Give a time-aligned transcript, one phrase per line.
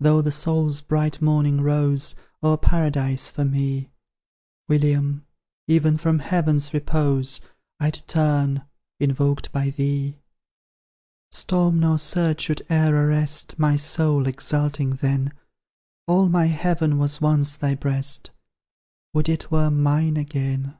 [0.00, 3.92] Though the soul's bright morning rose O'er Paradise for me,
[4.68, 5.24] William!
[5.68, 7.40] even from Heaven's repose
[7.78, 8.64] I'd turn,
[8.98, 10.18] invoked by thee!
[11.30, 15.32] Storm nor surge should e'er arrest My soul, exalting then:
[16.08, 18.32] All my heaven was once thy breast,
[19.14, 20.76] Would it were mine again!